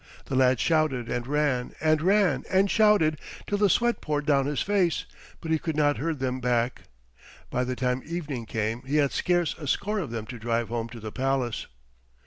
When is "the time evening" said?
7.65-8.47